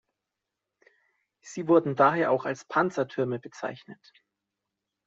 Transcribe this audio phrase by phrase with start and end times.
[1.43, 4.01] Sie wurden daher auch als "Panzertürme" bezeichnet.